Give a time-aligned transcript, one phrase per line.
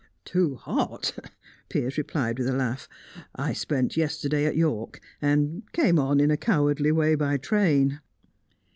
[0.25, 1.15] "Too hot!"
[1.69, 2.89] Piers replied, with a laugh.
[3.35, 8.01] "I spent yesterday at York, and came on in a cowardly way by train."